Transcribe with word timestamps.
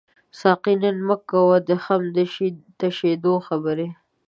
ساقي 0.39 0.73
نن 0.83 0.97
مه 1.07 1.15
کوه 1.29 1.57
د 1.67 1.69
خُم 1.83 2.01
د 2.15 2.17
تشیدو 2.79 3.33
خبري 3.47 3.87